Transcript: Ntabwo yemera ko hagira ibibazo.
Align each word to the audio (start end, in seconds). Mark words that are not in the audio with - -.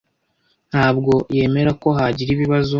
Ntabwo 0.71 1.13
yemera 1.35 1.71
ko 1.81 1.87
hagira 1.97 2.29
ibibazo. 2.35 2.69